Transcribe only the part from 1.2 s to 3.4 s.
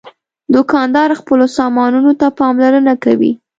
خپلو سامانونو ته پاملرنه کوي.